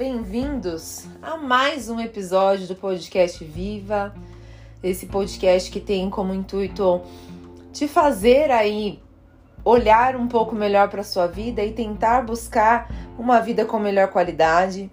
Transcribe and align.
bem-vindos 0.00 1.04
a 1.20 1.36
mais 1.36 1.90
um 1.90 2.00
episódio 2.00 2.66
do 2.66 2.74
podcast 2.74 3.44
Viva. 3.44 4.14
Esse 4.82 5.04
podcast 5.04 5.70
que 5.70 5.78
tem 5.78 6.08
como 6.08 6.32
intuito 6.32 7.02
te 7.70 7.86
fazer 7.86 8.50
aí 8.50 8.98
olhar 9.62 10.16
um 10.16 10.26
pouco 10.26 10.54
melhor 10.54 10.88
para 10.88 11.04
sua 11.04 11.26
vida 11.26 11.62
e 11.62 11.72
tentar 11.72 12.22
buscar 12.22 12.90
uma 13.18 13.40
vida 13.40 13.66
com 13.66 13.78
melhor 13.78 14.08
qualidade, 14.08 14.90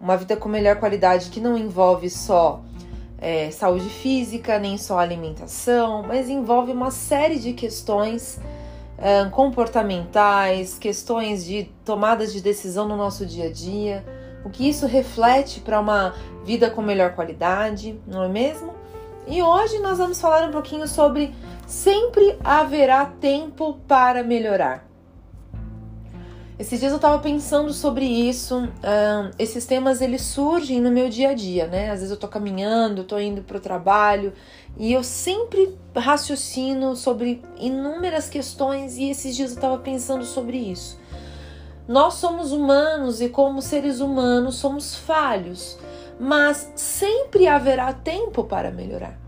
uma 0.00 0.16
vida 0.16 0.36
com 0.36 0.48
melhor 0.48 0.74
qualidade 0.80 1.30
que 1.30 1.40
não 1.40 1.56
envolve 1.56 2.10
só 2.10 2.60
é, 3.16 3.52
saúde 3.52 3.88
física, 3.88 4.58
nem 4.58 4.76
só 4.76 4.98
alimentação, 4.98 6.02
mas 6.02 6.28
envolve 6.28 6.72
uma 6.72 6.90
série 6.90 7.38
de 7.38 7.52
questões 7.52 8.40
é, 8.98 9.24
comportamentais, 9.26 10.76
questões 10.76 11.44
de 11.44 11.70
tomadas 11.84 12.32
de 12.32 12.40
decisão 12.40 12.88
no 12.88 12.96
nosso 12.96 13.24
dia 13.24 13.44
a 13.44 13.52
dia 13.52 14.17
o 14.44 14.50
que 14.50 14.68
isso 14.68 14.86
reflete 14.86 15.60
para 15.60 15.80
uma 15.80 16.14
vida 16.44 16.70
com 16.70 16.80
melhor 16.80 17.14
qualidade, 17.14 18.00
não 18.06 18.24
é 18.24 18.28
mesmo? 18.28 18.74
E 19.26 19.42
hoje 19.42 19.78
nós 19.80 19.98
vamos 19.98 20.20
falar 20.20 20.48
um 20.48 20.52
pouquinho 20.52 20.88
sobre 20.88 21.34
sempre 21.66 22.38
haverá 22.42 23.04
tempo 23.04 23.78
para 23.86 24.22
melhorar. 24.22 24.88
Esses 26.58 26.80
dias 26.80 26.90
eu 26.90 26.96
estava 26.96 27.20
pensando 27.20 27.72
sobre 27.72 28.04
isso. 28.04 28.64
Uh, 28.64 29.30
esses 29.38 29.64
temas 29.64 30.00
eles 30.00 30.22
surgem 30.22 30.80
no 30.80 30.90
meu 30.90 31.08
dia 31.08 31.30
a 31.30 31.34
dia, 31.34 31.68
né? 31.68 31.90
Às 31.90 32.00
vezes 32.00 32.10
eu 32.10 32.14
estou 32.14 32.28
caminhando, 32.28 33.02
estou 33.02 33.20
indo 33.20 33.42
para 33.42 33.58
o 33.58 33.60
trabalho 33.60 34.32
e 34.76 34.92
eu 34.92 35.04
sempre 35.04 35.78
raciocino 35.94 36.96
sobre 36.96 37.42
inúmeras 37.60 38.28
questões. 38.28 38.96
E 38.96 39.08
esses 39.08 39.36
dias 39.36 39.50
eu 39.50 39.56
estava 39.56 39.78
pensando 39.78 40.24
sobre 40.24 40.56
isso. 40.56 40.98
Nós 41.88 42.14
somos 42.14 42.52
humanos 42.52 43.22
e, 43.22 43.30
como 43.30 43.62
seres 43.62 43.98
humanos, 43.98 44.56
somos 44.56 44.94
falhos, 44.94 45.78
mas 46.20 46.70
sempre 46.76 47.48
haverá 47.48 47.94
tempo 47.94 48.44
para 48.44 48.70
melhorar. 48.70 49.18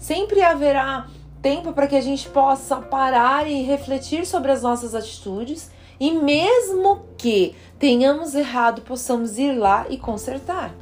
Sempre 0.00 0.42
haverá 0.42 1.06
tempo 1.40 1.72
para 1.72 1.86
que 1.86 1.94
a 1.94 2.00
gente 2.00 2.28
possa 2.28 2.78
parar 2.78 3.48
e 3.48 3.62
refletir 3.62 4.26
sobre 4.26 4.50
as 4.50 4.62
nossas 4.62 4.92
atitudes 4.92 5.70
e, 6.00 6.10
mesmo 6.10 7.02
que 7.16 7.54
tenhamos 7.78 8.34
errado, 8.34 8.82
possamos 8.82 9.38
ir 9.38 9.52
lá 9.52 9.86
e 9.88 9.96
consertar. 9.96 10.74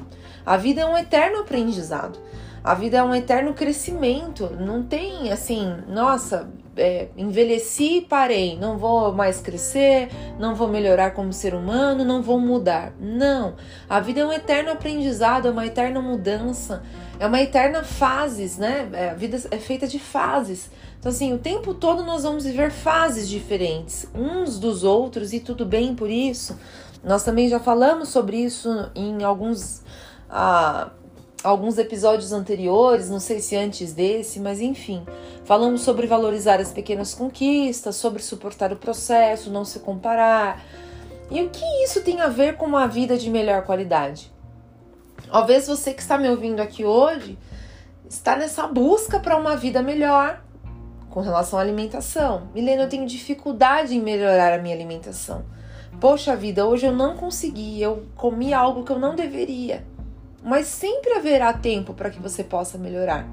A 0.46 0.56
vida 0.56 0.80
é 0.80 0.86
um 0.86 0.96
eterno 0.96 1.40
aprendizado. 1.40 2.18
A 2.64 2.74
vida 2.74 2.96
é 2.96 3.02
um 3.02 3.14
eterno 3.14 3.52
crescimento. 3.52 4.48
Não 4.58 4.82
tem 4.82 5.30
assim, 5.30 5.76
nossa, 5.88 6.48
é, 6.78 7.08
envelheci 7.16 7.98
e 7.98 8.00
parei, 8.00 8.56
não 8.56 8.78
vou 8.78 9.12
mais 9.12 9.40
crescer, 9.40 10.08
não 10.38 10.54
vou 10.54 10.68
melhorar 10.68 11.10
como 11.10 11.32
ser 11.32 11.54
humano, 11.54 12.04
não 12.04 12.22
vou 12.22 12.38
mudar. 12.40 12.92
Não. 12.98 13.56
A 13.88 14.00
vida 14.00 14.20
é 14.20 14.26
um 14.26 14.32
eterno 14.32 14.70
aprendizado, 14.70 15.48
é 15.48 15.50
uma 15.50 15.66
eterna 15.66 16.00
mudança, 16.00 16.82
é 17.18 17.26
uma 17.26 17.40
eterna 17.40 17.82
fases, 17.82 18.56
né? 18.56 18.88
É, 18.92 19.10
a 19.10 19.14
vida 19.14 19.40
é 19.50 19.58
feita 19.58 19.86
de 19.86 19.98
fases. 19.98 20.70
Então, 20.98 21.10
assim, 21.10 21.32
o 21.32 21.38
tempo 21.38 21.74
todo 21.74 22.04
nós 22.04 22.22
vamos 22.22 22.44
viver 22.44 22.70
fases 22.70 23.28
diferentes, 23.28 24.08
uns 24.14 24.58
dos 24.58 24.82
outros, 24.84 25.32
e 25.32 25.40
tudo 25.40 25.64
bem 25.64 25.94
por 25.94 26.10
isso. 26.10 26.58
Nós 27.04 27.22
também 27.22 27.48
já 27.48 27.60
falamos 27.60 28.08
sobre 28.08 28.36
isso 28.36 28.90
em 28.94 29.22
alguns. 29.22 29.82
Ah, 30.28 30.90
alguns 31.42 31.78
episódios 31.78 32.32
anteriores, 32.32 33.08
não 33.08 33.20
sei 33.20 33.40
se 33.40 33.56
antes 33.56 33.92
desse, 33.92 34.40
mas 34.40 34.60
enfim, 34.60 35.04
falamos 35.44 35.82
sobre 35.82 36.06
valorizar 36.06 36.60
as 36.60 36.72
pequenas 36.72 37.14
conquistas, 37.14 37.96
sobre 37.96 38.22
suportar 38.22 38.72
o 38.72 38.76
processo, 38.76 39.50
não 39.50 39.64
se 39.64 39.78
comparar. 39.80 40.62
E 41.30 41.42
o 41.42 41.50
que 41.50 41.64
isso 41.84 42.02
tem 42.02 42.20
a 42.20 42.28
ver 42.28 42.56
com 42.56 42.66
uma 42.66 42.86
vida 42.88 43.16
de 43.16 43.30
melhor 43.30 43.62
qualidade? 43.62 44.32
Talvez 45.30 45.66
você 45.66 45.92
que 45.92 46.00
está 46.00 46.18
me 46.18 46.28
ouvindo 46.28 46.60
aqui 46.60 46.84
hoje 46.84 47.38
está 48.08 48.34
nessa 48.34 48.66
busca 48.66 49.20
para 49.20 49.36
uma 49.36 49.56
vida 49.56 49.82
melhor 49.82 50.42
com 51.10 51.20
relação 51.20 51.58
à 51.58 51.62
alimentação. 51.62 52.48
Milena, 52.54 52.84
eu 52.84 52.88
tenho 52.88 53.06
dificuldade 53.06 53.94
em 53.94 54.00
melhorar 54.00 54.54
a 54.54 54.58
minha 54.58 54.74
alimentação. 54.74 55.44
Poxa 56.00 56.34
vida, 56.34 56.66
hoje 56.66 56.86
eu 56.86 56.92
não 56.92 57.16
consegui, 57.16 57.82
eu 57.82 58.06
comi 58.14 58.54
algo 58.54 58.84
que 58.84 58.92
eu 58.92 58.98
não 58.98 59.14
deveria 59.14 59.84
mas 60.42 60.66
sempre 60.66 61.12
haverá 61.12 61.52
tempo 61.52 61.94
para 61.94 62.10
que 62.10 62.20
você 62.20 62.44
possa 62.44 62.78
melhorar. 62.78 63.26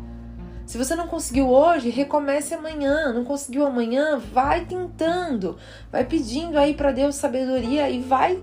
Se 0.66 0.77
você 0.77 0.95
não 0.95 1.07
conseguiu 1.07 1.49
hoje, 1.49 1.89
recomece 1.89 2.53
amanhã. 2.53 3.13
Não 3.13 3.23
conseguiu 3.23 3.66
amanhã, 3.66 4.17
vai 4.17 4.66
tentando, 4.66 5.57
vai 5.91 6.03
pedindo 6.03 6.57
aí 6.57 6.73
para 6.73 6.91
Deus 6.91 7.16
sabedoria 7.16 7.89
e 7.89 8.01
vai 8.01 8.41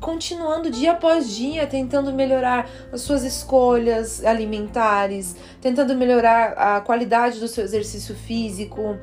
continuando 0.00 0.70
dia 0.70 0.92
após 0.92 1.34
dia 1.34 1.66
tentando 1.66 2.12
melhorar 2.12 2.68
as 2.92 3.00
suas 3.02 3.24
escolhas 3.24 4.24
alimentares, 4.24 5.36
tentando 5.60 5.94
melhorar 5.94 6.52
a 6.52 6.80
qualidade 6.80 7.40
do 7.40 7.48
seu 7.48 7.64
exercício 7.64 8.14
físico, 8.14 8.96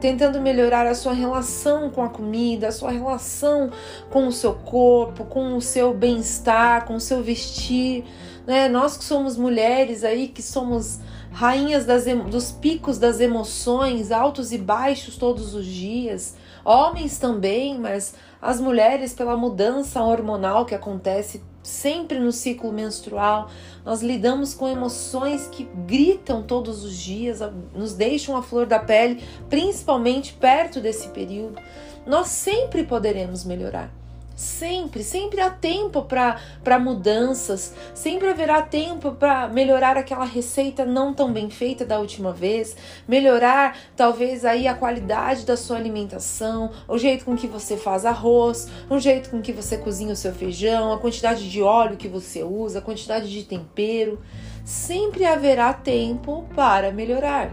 tentando 0.00 0.40
melhorar 0.40 0.86
a 0.86 0.94
sua 0.94 1.12
relação 1.12 1.90
com 1.90 2.02
a 2.02 2.08
comida, 2.08 2.68
a 2.68 2.72
sua 2.72 2.90
relação 2.90 3.70
com 4.10 4.26
o 4.26 4.32
seu 4.32 4.54
corpo, 4.54 5.24
com 5.24 5.56
o 5.56 5.60
seu 5.60 5.92
bem-estar, 5.92 6.84
com 6.84 6.94
o 6.94 7.00
seu 7.00 7.22
vestir 7.22 8.04
né? 8.46 8.68
Nós 8.68 8.96
que 8.96 9.04
somos 9.04 9.36
mulheres 9.36 10.04
aí, 10.04 10.28
que 10.28 10.42
somos 10.42 11.00
rainhas 11.36 11.84
das, 11.84 12.06
dos 12.30 12.50
picos 12.50 12.96
das 12.96 13.20
emoções, 13.20 14.10
altos 14.10 14.52
e 14.52 14.58
baixos 14.58 15.18
todos 15.18 15.54
os 15.54 15.66
dias, 15.66 16.34
homens 16.64 17.18
também, 17.18 17.78
mas 17.78 18.14
as 18.40 18.58
mulheres, 18.58 19.12
pela 19.12 19.36
mudança 19.36 20.02
hormonal 20.02 20.64
que 20.64 20.74
acontece 20.74 21.42
sempre 21.62 22.18
no 22.18 22.32
ciclo 22.32 22.72
menstrual, 22.72 23.50
nós 23.84 24.00
lidamos 24.00 24.54
com 24.54 24.66
emoções 24.66 25.46
que 25.46 25.68
gritam 25.86 26.42
todos 26.42 26.82
os 26.82 26.96
dias, 26.96 27.40
nos 27.74 27.92
deixam 27.92 28.34
a 28.34 28.42
flor 28.42 28.64
da 28.64 28.78
pele, 28.78 29.22
principalmente 29.50 30.32
perto 30.32 30.80
desse 30.80 31.08
período. 31.08 31.60
Nós 32.06 32.28
sempre 32.28 32.82
poderemos 32.82 33.44
melhorar. 33.44 33.92
Sempre, 34.36 35.02
sempre 35.02 35.40
há 35.40 35.48
tempo 35.48 36.02
para 36.02 36.78
mudanças, 36.78 37.72
sempre 37.94 38.28
haverá 38.28 38.60
tempo 38.60 39.12
para 39.12 39.48
melhorar 39.48 39.96
aquela 39.96 40.26
receita 40.26 40.84
não 40.84 41.14
tão 41.14 41.32
bem 41.32 41.48
feita 41.48 41.86
da 41.86 41.98
última 41.98 42.34
vez, 42.34 42.76
melhorar 43.08 43.78
talvez 43.96 44.44
aí 44.44 44.68
a 44.68 44.74
qualidade 44.74 45.46
da 45.46 45.56
sua 45.56 45.78
alimentação, 45.78 46.70
o 46.86 46.98
jeito 46.98 47.24
com 47.24 47.34
que 47.34 47.46
você 47.46 47.78
faz 47.78 48.04
arroz, 48.04 48.68
o 48.90 48.98
jeito 48.98 49.30
com 49.30 49.40
que 49.40 49.54
você 49.54 49.78
cozinha 49.78 50.12
o 50.12 50.16
seu 50.16 50.34
feijão, 50.34 50.92
a 50.92 50.98
quantidade 50.98 51.50
de 51.50 51.62
óleo 51.62 51.96
que 51.96 52.06
você 52.06 52.42
usa, 52.42 52.80
a 52.80 52.82
quantidade 52.82 53.32
de 53.32 53.42
tempero. 53.42 54.20
Sempre 54.66 55.24
haverá 55.24 55.72
tempo 55.72 56.46
para 56.54 56.92
melhorar. 56.92 57.50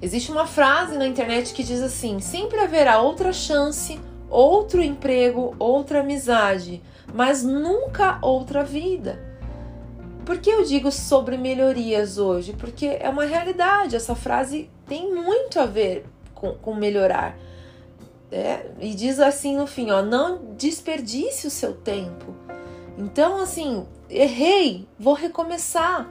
Existe 0.00 0.30
uma 0.30 0.46
frase 0.46 0.96
na 0.96 1.06
internet 1.06 1.52
que 1.52 1.64
diz 1.64 1.80
assim: 1.80 2.20
sempre 2.20 2.60
haverá 2.60 3.00
outra 3.00 3.32
chance 3.32 3.98
outro 4.32 4.82
emprego, 4.82 5.54
outra 5.58 6.00
amizade, 6.00 6.82
mas 7.12 7.44
nunca 7.44 8.18
outra 8.22 8.64
vida. 8.64 9.22
Por 10.24 10.38
que 10.38 10.48
eu 10.48 10.64
digo 10.64 10.90
sobre 10.90 11.36
melhorias 11.36 12.16
hoje? 12.16 12.54
Porque 12.54 12.86
é 12.86 13.08
uma 13.08 13.24
realidade, 13.24 13.94
essa 13.94 14.14
frase 14.14 14.70
tem 14.86 15.12
muito 15.14 15.60
a 15.60 15.66
ver 15.66 16.06
com, 16.34 16.54
com 16.54 16.74
melhorar. 16.74 17.36
É, 18.30 18.70
e 18.80 18.94
diz 18.94 19.20
assim 19.20 19.56
no 19.56 19.66
fim, 19.66 19.90
ó, 19.90 20.00
não 20.00 20.38
desperdice 20.56 21.46
o 21.46 21.50
seu 21.50 21.74
tempo. 21.74 22.34
Então, 22.96 23.42
assim, 23.42 23.86
errei, 24.08 24.88
vou 24.98 25.12
recomeçar. 25.12 26.08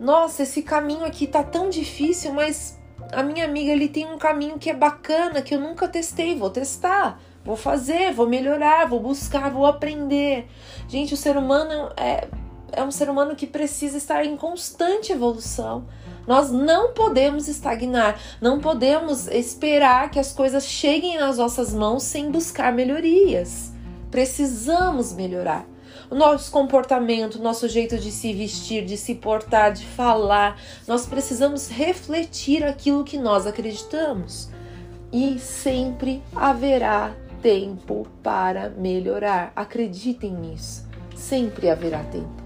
Nossa, 0.00 0.42
esse 0.42 0.62
caminho 0.62 1.04
aqui 1.04 1.28
tá 1.28 1.44
tão 1.44 1.68
difícil, 1.68 2.32
mas 2.32 2.76
a 3.12 3.22
minha 3.22 3.44
amiga 3.44 3.70
ele 3.70 3.88
tem 3.88 4.06
um 4.06 4.18
caminho 4.18 4.58
que 4.58 4.70
é 4.70 4.74
bacana, 4.74 5.42
que 5.42 5.54
eu 5.54 5.60
nunca 5.60 5.86
testei, 5.88 6.36
vou 6.36 6.50
testar. 6.50 7.20
Vou 7.44 7.56
fazer, 7.56 8.12
vou 8.12 8.28
melhorar, 8.28 8.88
vou 8.88 9.00
buscar, 9.00 9.50
vou 9.50 9.66
aprender. 9.66 10.46
Gente, 10.88 11.12
o 11.12 11.16
ser 11.16 11.36
humano 11.36 11.92
é, 11.96 12.28
é 12.70 12.82
um 12.82 12.90
ser 12.90 13.10
humano 13.10 13.34
que 13.34 13.46
precisa 13.46 13.98
estar 13.98 14.24
em 14.24 14.36
constante 14.36 15.12
evolução. 15.12 15.84
Nós 16.26 16.52
não 16.52 16.92
podemos 16.92 17.48
estagnar, 17.48 18.16
não 18.40 18.60
podemos 18.60 19.26
esperar 19.26 20.08
que 20.10 20.20
as 20.20 20.32
coisas 20.32 20.64
cheguem 20.64 21.18
nas 21.18 21.36
nossas 21.36 21.74
mãos 21.74 22.04
sem 22.04 22.30
buscar 22.30 22.72
melhorias. 22.72 23.72
Precisamos 24.08 25.12
melhorar. 25.12 25.66
O 26.10 26.14
nosso 26.14 26.50
comportamento, 26.50 27.36
o 27.36 27.42
nosso 27.42 27.68
jeito 27.68 27.98
de 27.98 28.10
se 28.10 28.32
vestir, 28.32 28.84
de 28.84 28.96
se 28.96 29.14
portar, 29.14 29.72
de 29.72 29.86
falar, 29.86 30.60
nós 30.86 31.06
precisamos 31.06 31.68
refletir 31.68 32.64
aquilo 32.64 33.04
que 33.04 33.18
nós 33.18 33.46
acreditamos. 33.46 34.50
E 35.12 35.38
sempre 35.38 36.22
haverá 36.34 37.14
tempo 37.42 38.06
para 38.22 38.70
melhorar. 38.70 39.52
Acreditem 39.54 40.32
nisso. 40.32 40.86
Sempre 41.14 41.68
haverá 41.68 42.02
tempo. 42.04 42.42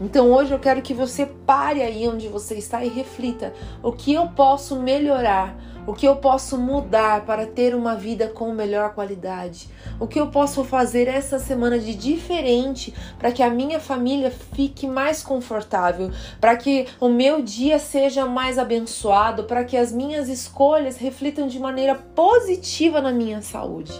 Então 0.00 0.32
hoje 0.32 0.52
eu 0.52 0.58
quero 0.58 0.82
que 0.82 0.92
você 0.92 1.26
pare 1.26 1.80
aí 1.80 2.08
onde 2.08 2.26
você 2.26 2.56
está 2.56 2.84
e 2.84 2.88
reflita: 2.88 3.54
o 3.82 3.92
que 3.92 4.12
eu 4.12 4.26
posso 4.28 4.76
melhorar? 4.76 5.56
O 5.84 5.94
que 5.94 6.06
eu 6.06 6.14
posso 6.14 6.56
mudar 6.56 7.26
para 7.26 7.44
ter 7.44 7.74
uma 7.74 7.96
vida 7.96 8.28
com 8.28 8.52
melhor 8.52 8.94
qualidade? 8.94 9.68
O 9.98 10.06
que 10.06 10.20
eu 10.20 10.28
posso 10.28 10.62
fazer 10.62 11.08
essa 11.08 11.40
semana 11.40 11.76
de 11.76 11.92
diferente 11.92 12.94
para 13.18 13.32
que 13.32 13.42
a 13.42 13.50
minha 13.50 13.80
família 13.80 14.30
fique 14.30 14.86
mais 14.86 15.24
confortável, 15.24 16.12
para 16.40 16.56
que 16.56 16.86
o 17.00 17.08
meu 17.08 17.42
dia 17.42 17.80
seja 17.80 18.26
mais 18.26 18.60
abençoado, 18.60 19.42
para 19.42 19.64
que 19.64 19.76
as 19.76 19.90
minhas 19.90 20.28
escolhas 20.28 20.98
reflitam 20.98 21.48
de 21.48 21.58
maneira 21.58 21.96
positiva 21.96 23.00
na 23.00 23.10
minha 23.10 23.42
saúde? 23.42 23.92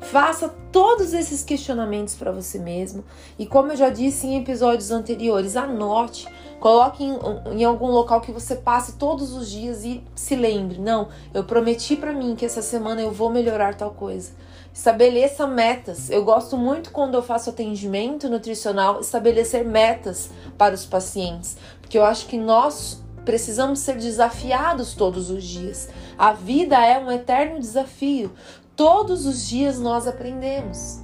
Faça 0.00 0.48
todos 0.70 1.12
esses 1.12 1.42
questionamentos 1.42 2.14
para 2.14 2.30
você 2.30 2.58
mesmo 2.58 3.04
e, 3.38 3.46
como 3.46 3.72
eu 3.72 3.76
já 3.76 3.88
disse 3.88 4.26
em 4.26 4.38
episódios 4.38 4.90
anteriores, 4.90 5.56
anote 5.56 6.28
Coloque 6.58 7.04
em, 7.04 7.18
em, 7.52 7.64
algum 7.64 7.88
local 7.88 8.20
que 8.20 8.32
você 8.32 8.56
passe 8.56 8.94
todos 8.94 9.32
os 9.34 9.50
dias 9.50 9.84
e 9.84 10.02
se 10.14 10.34
lembre: 10.34 10.78
não, 10.78 11.08
eu 11.34 11.44
prometi 11.44 11.96
para 11.96 12.12
mim 12.12 12.34
que 12.34 12.46
essa 12.46 12.62
semana 12.62 13.02
eu 13.02 13.12
vou 13.12 13.30
melhorar 13.30 13.74
tal 13.74 13.90
coisa. 13.90 14.32
Estabeleça 14.72 15.46
metas. 15.46 16.10
Eu 16.10 16.24
gosto 16.24 16.56
muito 16.56 16.90
quando 16.90 17.14
eu 17.14 17.22
faço 17.22 17.50
atendimento 17.50 18.28
nutricional, 18.28 19.00
estabelecer 19.00 19.64
metas 19.64 20.30
para 20.56 20.74
os 20.74 20.86
pacientes, 20.86 21.56
porque 21.80 21.98
eu 21.98 22.04
acho 22.04 22.26
que 22.26 22.38
nós 22.38 23.02
precisamos 23.24 23.80
ser 23.80 23.96
desafiados 23.96 24.94
todos 24.94 25.30
os 25.30 25.44
dias. 25.44 25.88
A 26.16 26.32
vida 26.32 26.76
é 26.84 26.98
um 26.98 27.10
eterno 27.10 27.58
desafio. 27.58 28.32
Todos 28.76 29.24
os 29.24 29.48
dias 29.48 29.80
nós 29.80 30.06
aprendemos. 30.06 31.00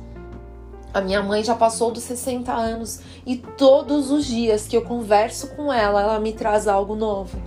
A 0.92 1.00
minha 1.00 1.22
mãe 1.22 1.42
já 1.42 1.54
passou 1.54 1.90
dos 1.90 2.02
60 2.02 2.52
anos 2.52 3.00
e 3.24 3.36
todos 3.36 4.10
os 4.10 4.26
dias 4.26 4.68
que 4.68 4.76
eu 4.76 4.82
converso 4.82 5.48
com 5.56 5.72
ela, 5.72 6.02
ela 6.02 6.20
me 6.20 6.34
traz 6.34 6.68
algo 6.68 6.94
novo. 6.94 7.40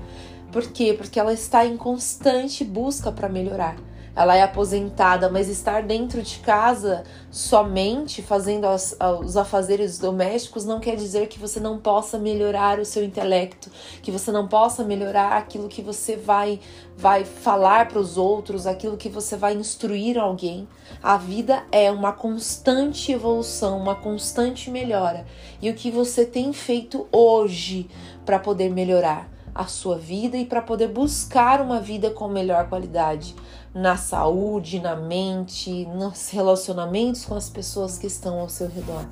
Por 0.51 0.63
quê? 0.71 0.95
Porque 0.97 1.19
ela 1.19 1.31
está 1.31 1.63
em 1.63 1.77
constante 1.77 2.63
busca 2.63 3.11
para 3.11 3.29
melhorar 3.29 3.77
ela 4.15 4.35
é 4.35 4.41
aposentada, 4.41 5.29
mas 5.29 5.49
estar 5.49 5.83
dentro 5.83 6.21
de 6.21 6.39
casa 6.39 7.03
somente 7.29 8.21
fazendo 8.21 8.65
as, 8.65 8.97
os 9.19 9.35
afazeres 9.35 9.99
domésticos 9.99 10.63
não 10.63 10.79
quer 10.79 10.95
dizer 10.95 11.27
que 11.27 11.37
você 11.37 11.59
não 11.59 11.77
possa 11.77 12.17
melhorar 12.17 12.79
o 12.79 12.85
seu 12.85 13.03
intelecto, 13.03 13.69
que 14.01 14.11
você 14.11 14.31
não 14.31 14.47
possa 14.47 14.83
melhorar 14.83 15.33
aquilo 15.37 15.67
que 15.67 15.81
você 15.81 16.15
vai 16.15 16.59
vai 16.97 17.25
falar 17.25 17.89
para 17.89 17.99
os 17.99 18.17
outros, 18.17 18.65
aquilo 18.65 18.95
que 18.95 19.09
você 19.09 19.35
vai 19.35 19.53
instruir 19.53 20.17
alguém. 20.17 20.65
A 21.03 21.17
vida 21.17 21.63
é 21.69 21.91
uma 21.91 22.13
constante 22.13 23.11
evolução, 23.11 23.77
uma 23.77 23.95
constante 23.95 24.71
melhora. 24.71 25.25
E 25.61 25.69
o 25.69 25.73
que 25.73 25.91
você 25.91 26.25
tem 26.25 26.53
feito 26.53 27.05
hoje 27.11 27.89
para 28.25 28.39
poder 28.39 28.69
melhorar 28.69 29.29
a 29.53 29.65
sua 29.65 29.97
vida 29.97 30.37
e 30.37 30.45
para 30.45 30.61
poder 30.61 30.87
buscar 30.87 31.61
uma 31.61 31.81
vida 31.81 32.09
com 32.09 32.27
melhor 32.29 32.69
qualidade? 32.69 33.35
Na 33.75 33.97
saúde, 33.97 34.79
na 34.79 34.95
mente, 34.95 35.85
nos 35.87 36.29
relacionamentos 36.29 37.25
com 37.25 37.35
as 37.35 37.49
pessoas 37.49 37.97
que 37.97 38.07
estão 38.07 38.39
ao 38.39 38.47
seu 38.47 38.69
redor. 38.69 39.05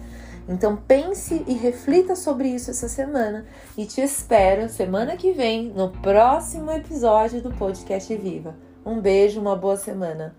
Então 0.47 0.77
pense 0.77 1.43
e 1.45 1.53
reflita 1.53 2.15
sobre 2.15 2.47
isso 2.47 2.71
essa 2.71 2.87
semana 2.87 3.45
e 3.77 3.85
te 3.85 4.01
espero 4.01 4.69
semana 4.69 5.17
que 5.17 5.33
vem 5.33 5.69
no 5.69 5.89
próximo 5.89 6.71
episódio 6.71 7.41
do 7.41 7.51
podcast 7.51 8.15
Viva. 8.15 8.55
Um 8.85 8.99
beijo, 8.99 9.39
uma 9.39 9.55
boa 9.55 9.77
semana. 9.77 10.35